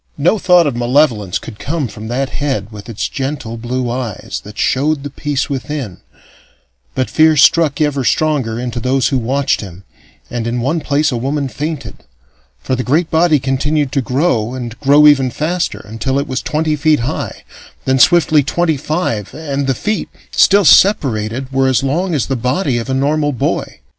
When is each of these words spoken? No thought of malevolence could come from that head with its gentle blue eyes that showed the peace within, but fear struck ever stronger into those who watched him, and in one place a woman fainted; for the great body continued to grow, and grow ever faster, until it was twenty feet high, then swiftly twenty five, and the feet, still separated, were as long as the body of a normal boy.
No 0.17 0.39
thought 0.39 0.65
of 0.65 0.75
malevolence 0.75 1.37
could 1.37 1.59
come 1.59 1.87
from 1.87 2.07
that 2.07 2.29
head 2.29 2.71
with 2.71 2.89
its 2.89 3.07
gentle 3.07 3.55
blue 3.55 3.87
eyes 3.87 4.41
that 4.43 4.57
showed 4.57 5.03
the 5.03 5.11
peace 5.11 5.47
within, 5.47 5.97
but 6.95 7.07
fear 7.07 7.37
struck 7.37 7.79
ever 7.79 8.03
stronger 8.03 8.59
into 8.59 8.79
those 8.79 9.09
who 9.09 9.19
watched 9.19 9.61
him, 9.61 9.83
and 10.31 10.47
in 10.47 10.59
one 10.59 10.79
place 10.81 11.11
a 11.11 11.17
woman 11.17 11.47
fainted; 11.47 11.97
for 12.59 12.75
the 12.75 12.81
great 12.81 13.11
body 13.11 13.37
continued 13.39 13.91
to 13.91 14.01
grow, 14.01 14.55
and 14.55 14.79
grow 14.79 15.05
ever 15.05 15.29
faster, 15.29 15.83
until 15.87 16.17
it 16.17 16.27
was 16.27 16.41
twenty 16.41 16.75
feet 16.75 17.01
high, 17.01 17.43
then 17.85 17.99
swiftly 17.99 18.41
twenty 18.41 18.77
five, 18.77 19.31
and 19.35 19.67
the 19.67 19.75
feet, 19.75 20.09
still 20.31 20.65
separated, 20.65 21.51
were 21.53 21.67
as 21.67 21.83
long 21.83 22.15
as 22.15 22.25
the 22.25 22.35
body 22.35 22.79
of 22.79 22.89
a 22.89 22.95
normal 22.95 23.31
boy. 23.31 23.77